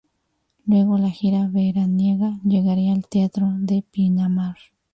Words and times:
Luego 0.65 0.97
la 0.97 1.11
gira 1.11 1.45
veraniega 1.47 2.39
llegaría 2.43 2.91
al 2.91 3.07
Teatro 3.07 3.47
de 3.59 3.83
Pinamar. 3.83 4.57